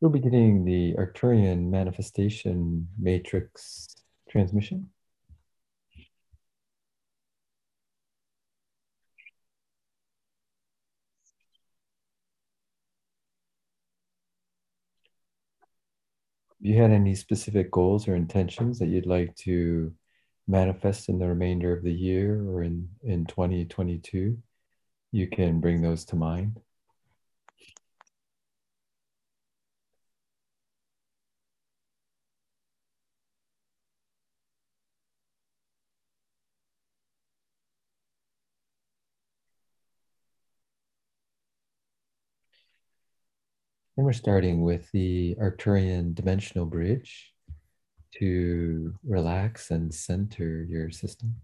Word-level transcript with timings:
We're 0.00 0.08
beginning 0.08 0.64
the 0.64 0.94
Arcturian 0.94 1.68
manifestation 1.70 2.88
matrix 2.98 3.86
transmission. 4.30 4.88
You 16.60 16.76
had 16.76 16.90
any 16.92 17.14
specific 17.14 17.70
goals 17.70 18.08
or 18.08 18.14
intentions 18.14 18.78
that 18.78 18.88
you'd 18.88 19.06
like 19.06 19.34
to 19.36 19.94
manifest 20.46 21.08
in 21.10 21.18
the 21.18 21.28
remainder 21.28 21.76
of 21.76 21.82
the 21.82 21.92
year 21.92 22.42
or 22.48 22.62
in, 22.62 22.88
in 23.02 23.26
2022, 23.26 24.38
you 25.12 25.28
can 25.28 25.60
bring 25.60 25.82
those 25.82 26.04
to 26.06 26.16
mind. 26.16 26.60
And 44.00 44.06
we're 44.06 44.14
starting 44.14 44.62
with 44.62 44.90
the 44.92 45.34
Arcturian 45.38 46.14
dimensional 46.14 46.64
bridge 46.64 47.34
to 48.14 48.94
relax 49.06 49.70
and 49.70 49.94
center 49.94 50.64
your 50.64 50.90
system. 50.90 51.36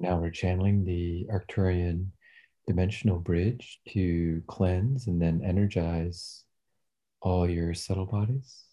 Now 0.00 0.16
we're 0.16 0.30
channeling 0.30 0.84
the 0.84 1.26
Arcturian 1.28 2.06
dimensional 2.68 3.18
bridge 3.18 3.80
to 3.88 4.42
cleanse 4.46 5.08
and 5.08 5.20
then 5.20 5.42
energize 5.44 6.44
all 7.20 7.50
your 7.50 7.74
subtle 7.74 8.06
bodies. 8.06 8.64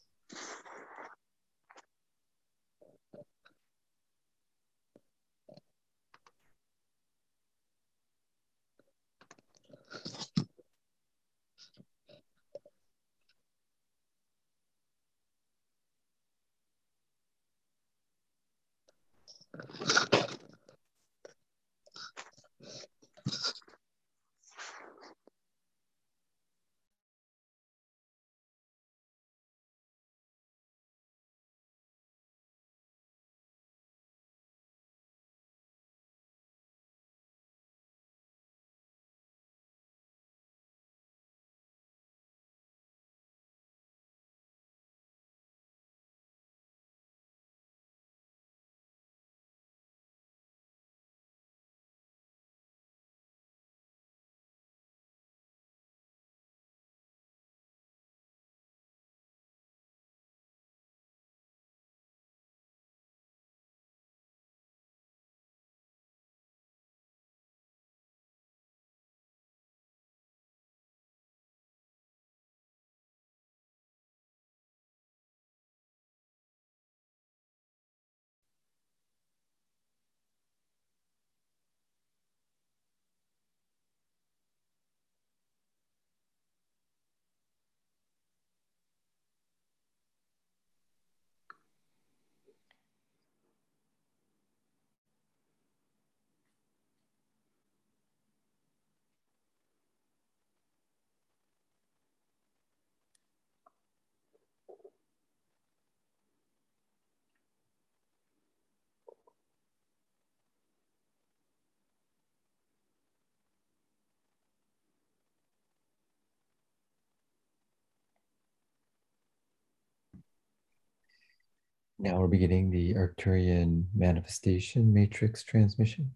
Now 121.98 122.20
we're 122.20 122.28
beginning 122.28 122.72
the 122.72 122.94
Arcturian 122.94 123.86
manifestation 123.94 124.94
matrix 124.94 125.44
transmission. 125.44 126.12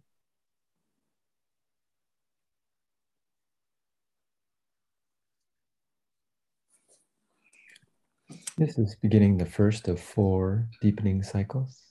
This 8.58 8.78
is 8.78 8.98
beginning 9.02 9.38
the 9.38 9.46
first 9.46 9.88
of 9.88 10.02
four 10.02 10.68
deepening 10.82 11.24
cycles. 11.24 11.82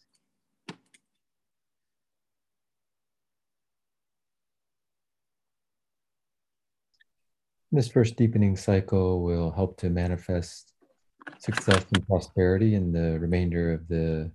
This 7.72 7.88
first 7.88 8.16
deepening 8.16 8.56
cycle 8.56 9.22
will 9.22 9.50
help 9.50 9.78
to 9.78 9.88
manifest 9.88 10.74
success 11.38 11.84
and 11.92 12.06
prosperity 12.06 12.74
in 12.74 12.92
the 12.92 13.18
remainder 13.18 13.72
of 13.72 13.88
the 13.88 14.30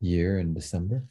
year 0.00 0.38
in 0.38 0.54
December. 0.54 1.04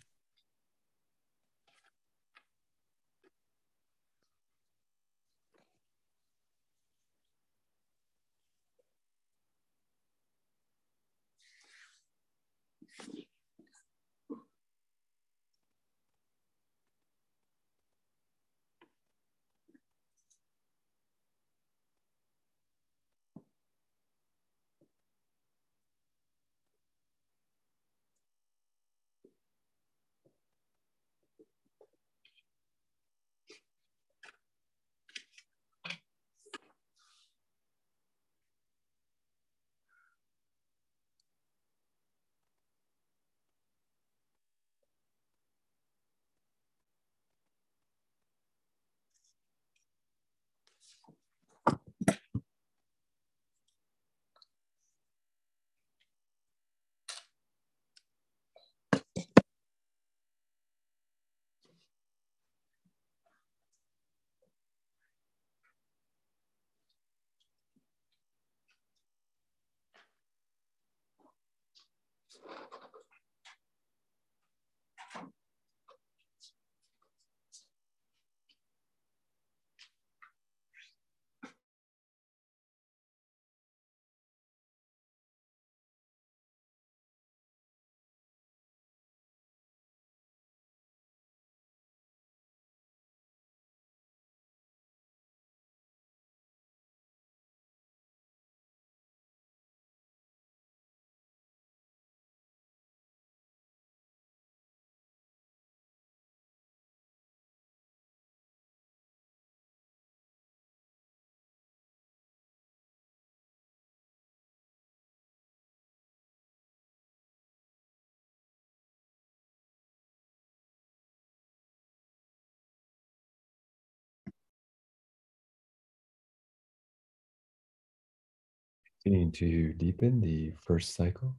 Continuing 129.05 129.31
to 129.33 129.73
deepen 129.73 130.19
the 130.19 130.51
first 130.59 130.95
cycle. 130.95 131.35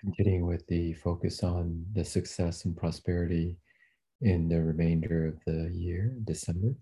Continuing 0.00 0.46
with 0.46 0.66
the 0.66 0.92
focus 0.94 1.42
on 1.42 1.84
the 1.92 2.04
success 2.04 2.64
and 2.64 2.76
prosperity 2.76 3.56
in 4.20 4.48
the 4.48 4.62
remainder 4.62 5.26
of 5.26 5.40
the 5.46 5.70
year, 5.72 6.14
December. 6.24 6.74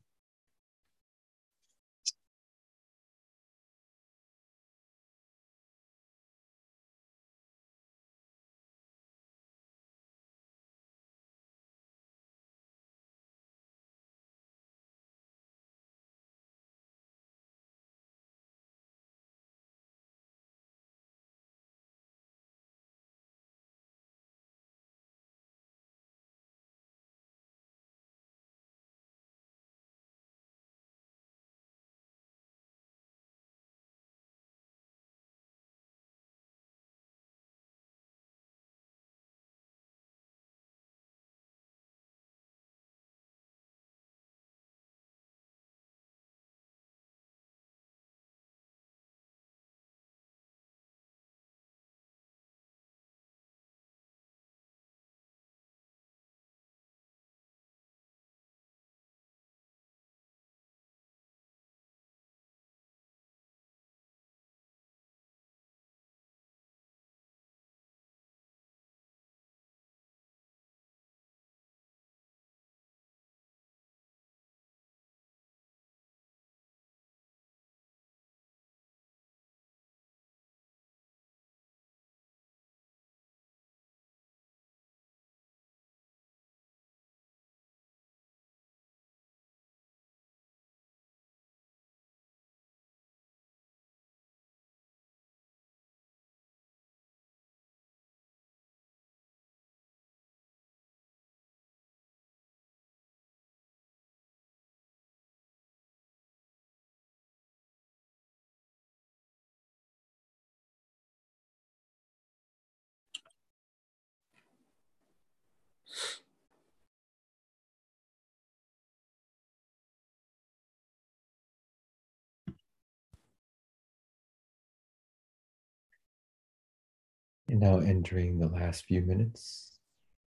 And 127.54 127.62
now 127.62 127.78
entering 127.78 128.40
the 128.40 128.48
last 128.48 128.84
few 128.86 129.02
minutes 129.02 129.78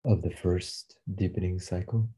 of 0.04 0.22
the 0.22 0.30
first 0.30 1.00
deepening 1.16 1.58
cycle. 1.58 2.08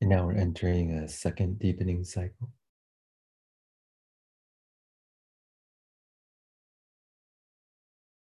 And 0.00 0.10
now 0.10 0.26
we're 0.26 0.34
entering 0.34 0.92
a 0.92 1.08
second 1.08 1.58
deepening 1.58 2.04
cycle. 2.04 2.50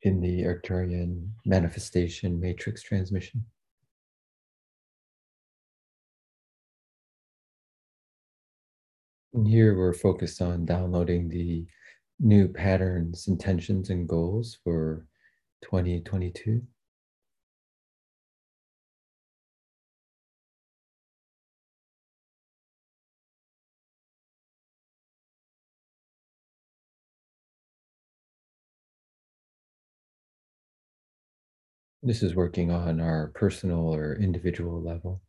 In 0.03 0.21
the 0.21 0.43
Arcturian 0.43 1.31
manifestation 1.47 2.39
matrix 2.39 2.83
transmission. 2.83 3.45
And 9.33 9.49
here 9.49 9.77
we're 9.77 9.95
focused 9.95 10.43
on 10.43 10.67
downloading 10.67 11.29
the 11.29 11.67
new 12.21 12.47
patterns, 12.47 13.27
intentions, 13.27 13.91
and 13.91 14.09
goals 14.09 14.59
for 14.63 15.07
2022. 15.63 16.63
This 32.07 32.23
is 32.23 32.35
working 32.35 32.71
on 32.71 33.01
our 33.01 33.29
personal 33.29 33.79
or 33.79 34.15
individual 34.15 34.83
level. 34.83 35.23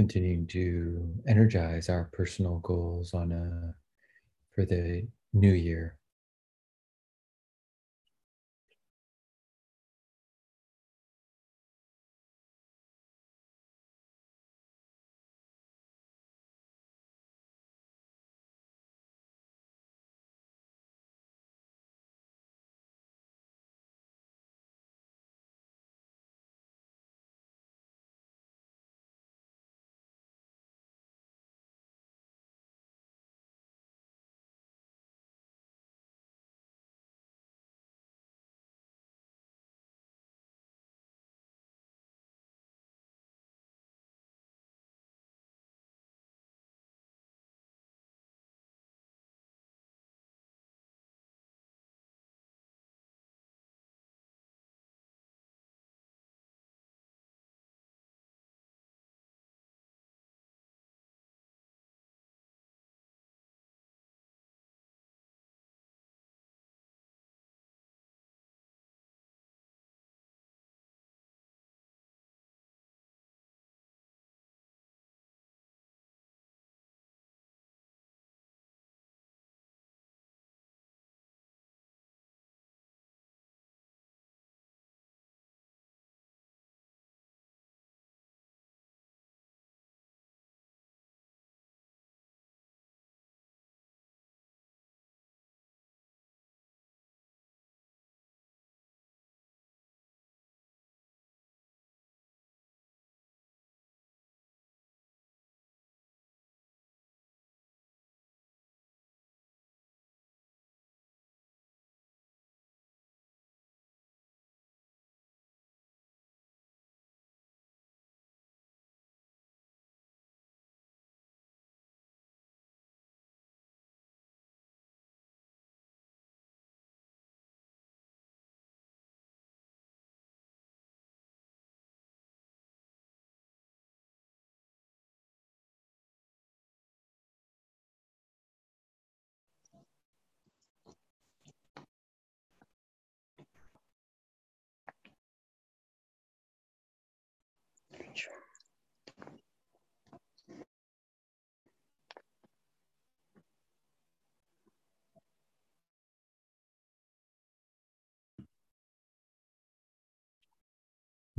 Continuing 0.00 0.46
to 0.46 1.06
energize 1.28 1.90
our 1.90 2.04
personal 2.14 2.56
goals 2.60 3.12
on 3.12 3.32
a 3.32 3.74
for 4.54 4.64
the 4.64 5.06
new 5.34 5.52
year. 5.52 5.99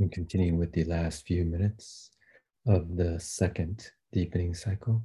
And 0.02 0.10
continuing 0.10 0.58
with 0.58 0.72
the 0.72 0.82
last 0.82 1.28
few 1.28 1.44
minutes 1.44 2.10
of 2.66 2.96
the 2.96 3.20
second 3.20 3.92
deepening 4.12 4.52
cycle. 4.52 5.04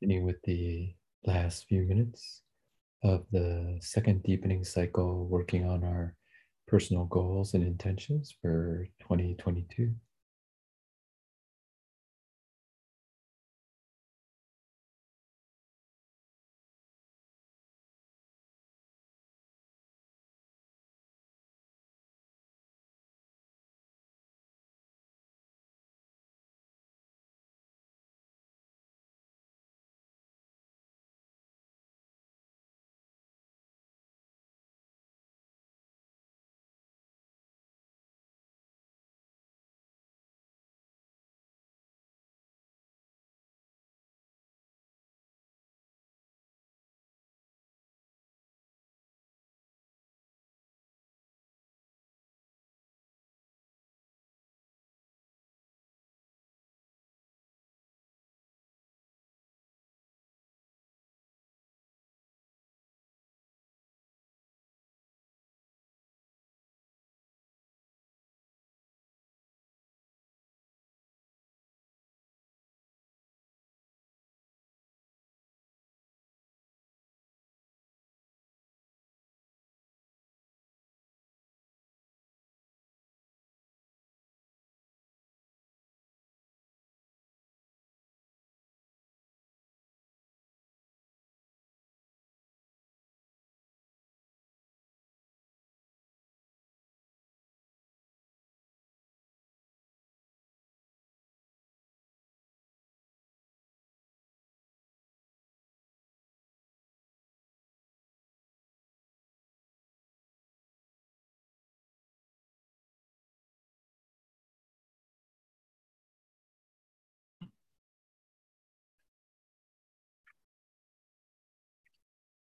Continuing 0.00 0.24
with 0.24 0.42
the 0.44 0.94
last 1.26 1.66
few 1.68 1.82
minutes 1.82 2.40
of 3.04 3.26
the 3.32 3.78
second 3.80 4.22
deepening 4.22 4.64
cycle, 4.64 5.26
working 5.26 5.68
on 5.68 5.84
our 5.84 6.16
personal 6.66 7.04
goals 7.04 7.54
and 7.54 7.62
intentions 7.62 8.34
for 8.40 8.88
2022. 9.00 9.94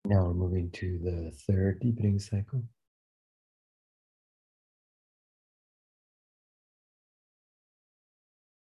Now 0.06 0.24
we're 0.26 0.34
moving 0.34 0.70
to 0.72 0.98
the 0.98 1.32
third 1.46 1.80
deepening 1.80 2.18
cycle. 2.18 2.62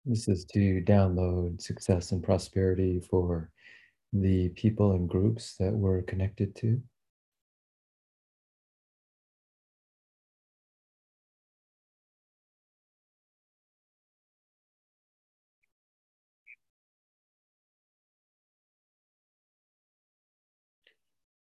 This 0.04 0.28
is 0.28 0.44
to 0.52 0.82
download 0.82 1.60
success 1.60 2.12
and 2.12 2.22
prosperity 2.22 3.00
for 3.10 3.50
the 4.12 4.50
people 4.50 4.92
and 4.92 5.08
groups 5.08 5.56
that 5.58 5.72
we're 5.72 6.02
connected 6.02 6.54
to. 6.56 6.80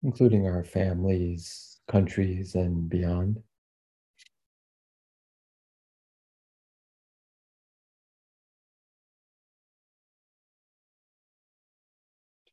Including 0.03 0.45
our 0.45 0.63
families, 0.63 1.79
countries, 1.87 2.55
and 2.55 2.89
beyond. 2.89 3.41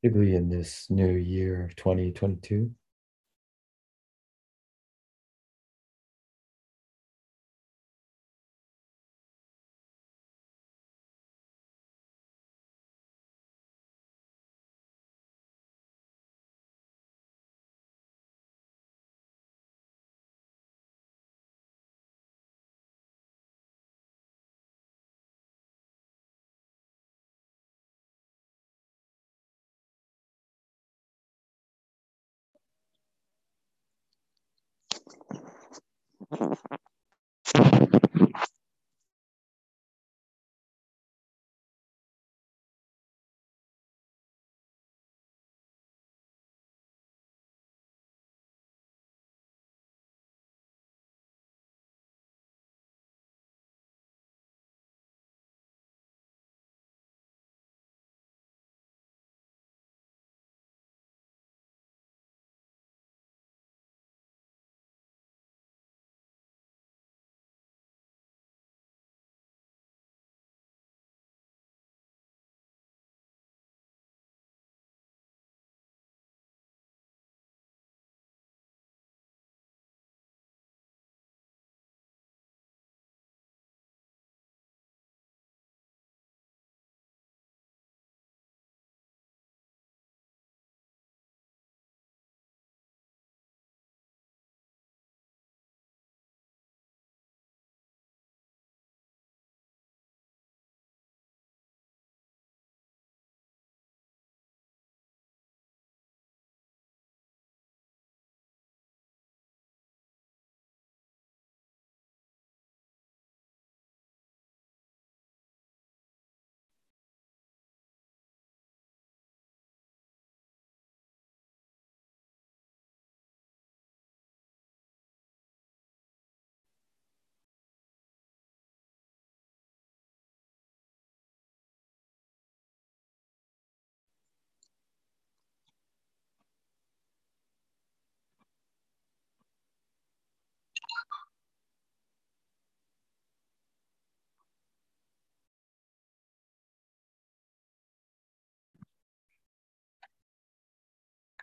Particularly 0.01 0.35
in 0.35 0.49
this 0.49 0.89
new 0.89 1.13
year 1.13 1.63
of 1.67 1.77
2022. 1.77 2.75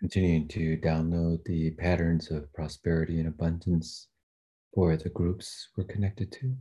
Continuing 0.04 0.50
to 0.50 0.76
download 0.76 1.46
the 1.46 1.72
patterns 1.72 2.30
of 2.30 2.52
prosperity 2.52 3.20
and 3.20 3.28
abundance 3.30 4.10
for 4.76 4.98
the 4.98 5.08
groups 5.08 5.70
we're 5.78 5.86
connected 5.86 6.30
to. 6.30 6.58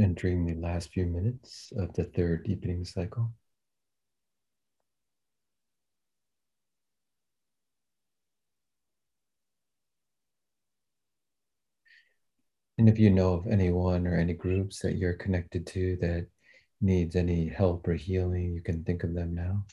Entering 0.00 0.46
the 0.46 0.54
last 0.54 0.92
few 0.92 1.06
minutes 1.06 1.72
of 1.76 1.92
the 1.94 2.04
third 2.04 2.44
deepening 2.44 2.84
cycle. 2.84 3.32
And 12.78 12.88
if 12.88 12.98
you 12.98 13.10
know 13.10 13.34
of 13.34 13.46
anyone 13.46 14.06
or 14.08 14.16
any 14.16 14.32
groups 14.34 14.80
that 14.80 14.96
you're 14.96 15.12
connected 15.12 15.66
to 15.68 15.96
that 16.00 16.26
needs 16.80 17.14
any 17.14 17.46
help 17.48 17.86
or 17.86 17.94
healing, 17.94 18.52
you 18.54 18.62
can 18.62 18.82
think 18.84 19.04
of 19.04 19.14
them 19.14 19.34
now. 19.34 19.66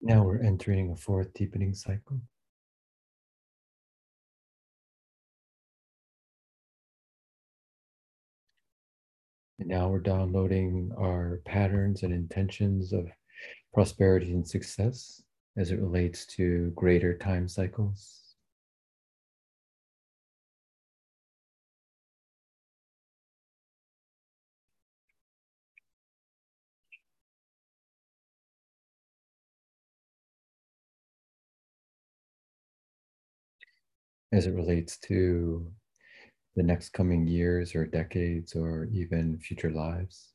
Now 0.00 0.24
we're 0.24 0.42
entering 0.42 0.90
a 0.90 0.96
fourth 0.96 1.32
deepening 1.34 1.74
cycle. 1.74 2.20
And 9.58 9.68
now 9.68 9.88
we're 9.88 9.98
downloading 9.98 10.92
our 10.96 11.40
patterns 11.44 12.04
and 12.04 12.12
intentions 12.12 12.92
of 12.92 13.08
prosperity 13.74 14.32
and 14.32 14.46
success 14.46 15.22
as 15.56 15.72
it 15.72 15.80
relates 15.80 16.26
to 16.36 16.70
greater 16.76 17.18
time 17.18 17.48
cycles. 17.48 18.27
As 34.32 34.46
it 34.46 34.54
relates 34.54 34.96
to 35.00 35.70
the 36.56 36.62
next 36.62 36.90
coming 36.90 37.26
years 37.26 37.74
or 37.74 37.86
decades 37.86 38.54
or 38.56 38.86
even 38.92 39.38
future 39.38 39.70
lives. 39.72 40.34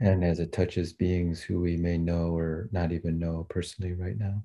And 0.00 0.24
as 0.24 0.40
it 0.40 0.50
touches 0.50 0.92
beings 0.92 1.40
who 1.40 1.60
we 1.60 1.76
may 1.76 1.98
know 1.98 2.36
or 2.36 2.68
not 2.72 2.90
even 2.90 3.16
know 3.20 3.44
personally 3.48 3.92
right 3.92 4.18
now. 4.18 4.42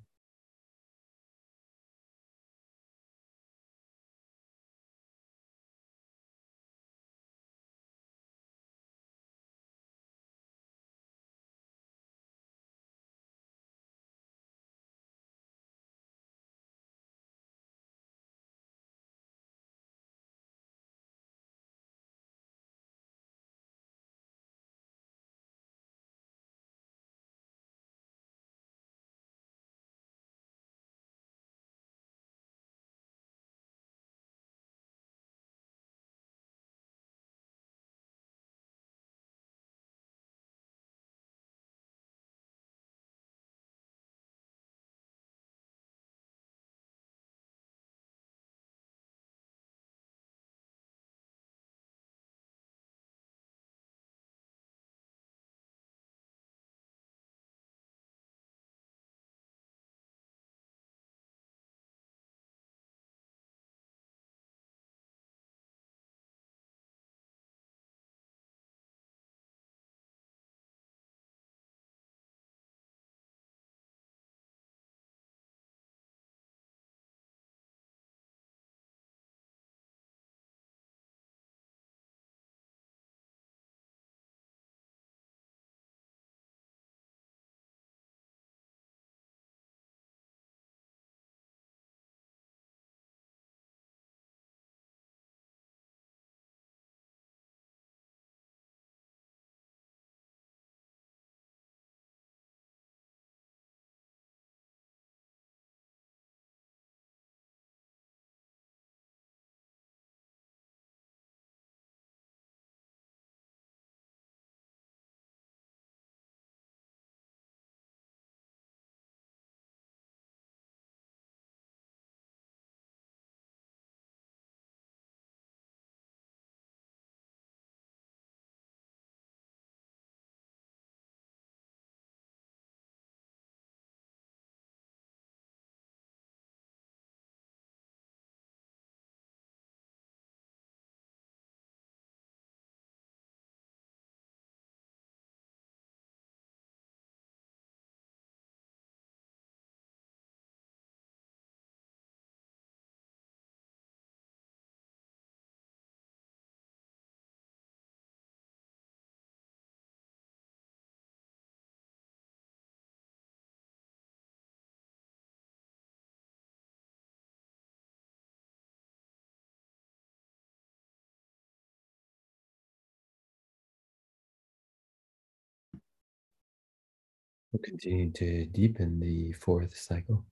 We'll 177.53 177.61
continue 177.61 178.11
to 178.13 178.45
deepen 178.47 178.99
the 178.99 179.31
fourth 179.33 179.77
cycle. 179.77 180.25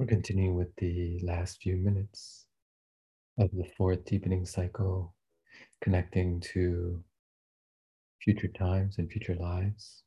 We're 0.00 0.06
continuing 0.06 0.54
with 0.54 0.74
the 0.76 1.20
last 1.22 1.60
few 1.60 1.76
minutes 1.76 2.46
of 3.38 3.50
the 3.52 3.66
fourth 3.76 4.06
deepening 4.06 4.46
cycle, 4.46 5.14
connecting 5.82 6.40
to 6.54 7.04
future 8.22 8.48
times 8.48 8.96
and 8.96 9.12
future 9.12 9.34
lives. 9.34 10.02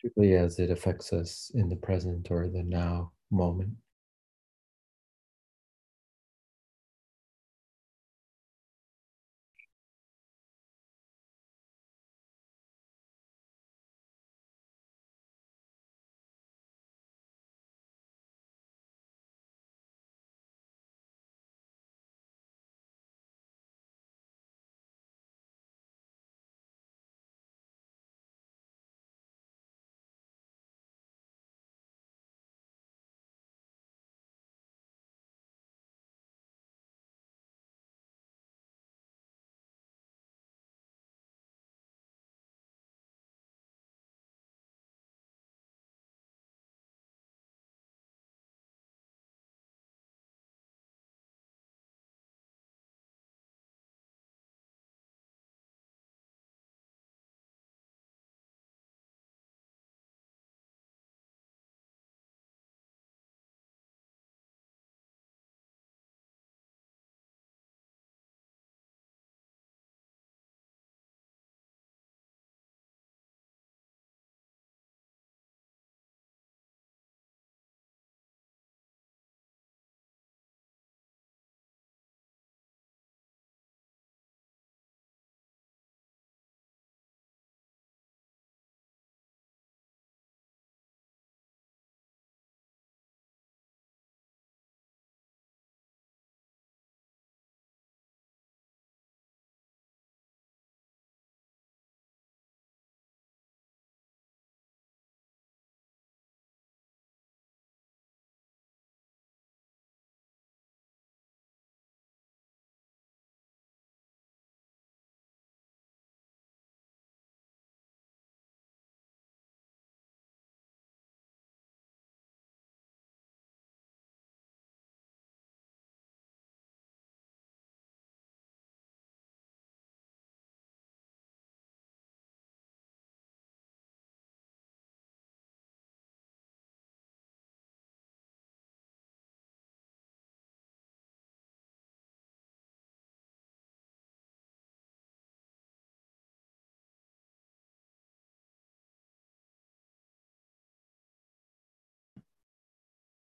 Particularly 0.00 0.36
as 0.36 0.58
it 0.58 0.70
affects 0.70 1.12
us 1.12 1.50
in 1.52 1.68
the 1.68 1.76
present 1.76 2.30
or 2.30 2.48
the 2.48 2.62
now 2.62 3.12
moment. 3.30 3.74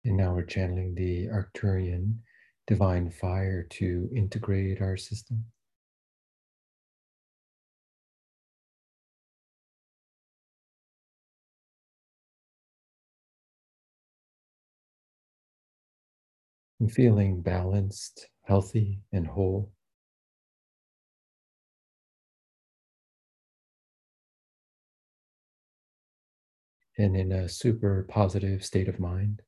And 0.08 0.16
now 0.16 0.34
we're 0.34 0.46
channeling 0.46 0.96
the 0.96 1.28
Arcturian 1.28 2.20
divine 2.66 3.12
fire 3.12 3.64
to 3.72 4.10
integrate 4.16 4.82
our 4.82 4.96
system. 4.96 5.44
And 16.80 16.90
feeling 16.90 17.42
balanced, 17.42 18.30
healthy, 18.44 19.02
and 19.12 19.28
whole. 19.28 19.74
And 26.98 27.18
in 27.18 27.34
a 27.34 27.50
super 27.50 28.06
positive 28.10 28.64
state 28.64 28.88
of 28.88 29.02
mind. 29.02 29.42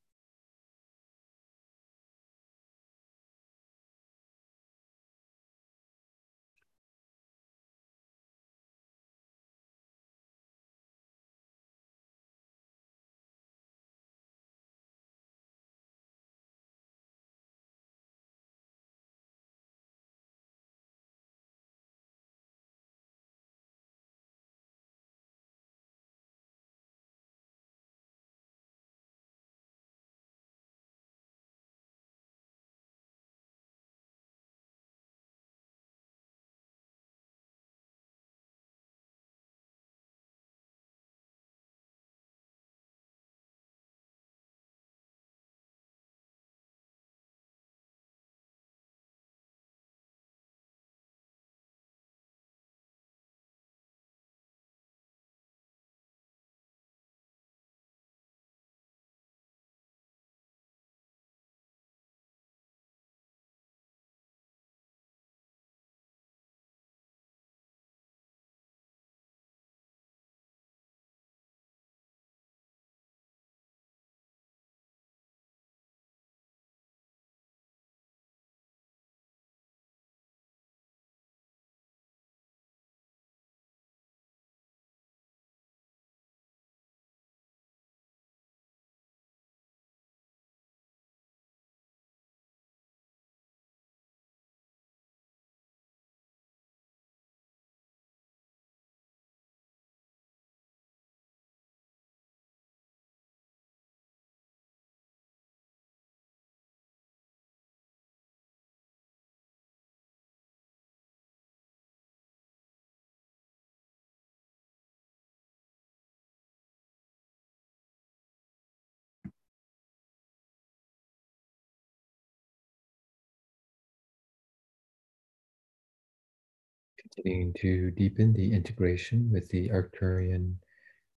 Continuing 127.01 127.53
to 127.59 127.91
deepen 127.91 128.33
the 128.33 128.51
integration 128.51 129.31
with 129.31 129.47
the 129.49 129.69
Arcturian 129.69 130.55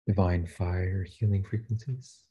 divine 0.07 0.47
fire 0.47 1.03
healing 1.03 1.43
frequencies. 1.43 2.23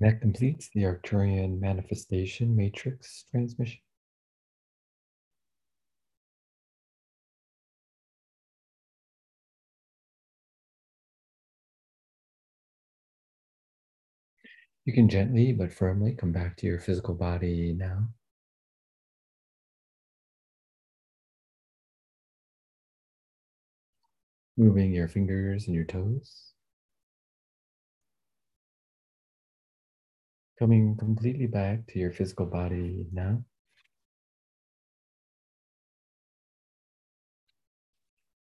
That 0.00 0.22
completes 0.22 0.70
the 0.70 0.84
Arcturian 0.84 1.60
manifestation 1.60 2.56
matrix 2.56 3.24
transmission. 3.30 3.80
You 14.86 14.94
can 14.94 15.10
gently 15.10 15.52
but 15.52 15.70
firmly 15.70 16.14
come 16.14 16.32
back 16.32 16.56
to 16.56 16.66
your 16.66 16.80
physical 16.80 17.14
body 17.14 17.74
now. 17.74 18.08
Moving 24.58 24.92
your 24.92 25.08
fingers 25.08 25.66
and 25.66 25.74
your 25.74 25.86
toes. 25.86 26.52
Coming 30.58 30.96
completely 30.96 31.46
back 31.46 31.86
to 31.88 31.98
your 31.98 32.12
physical 32.12 32.46
body 32.46 33.06
now. 33.12 33.44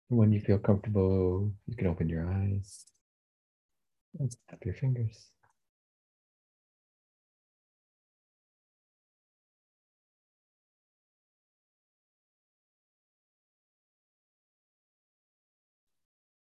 When 0.08 0.30
you 0.30 0.40
feel 0.40 0.58
comfortable, 0.58 1.52
you 1.66 1.76
can 1.76 1.88
open 1.88 2.08
your 2.08 2.30
eyes 2.30 2.86
and 4.20 4.32
snap 4.32 4.64
your 4.64 4.74
fingers. 4.74 5.30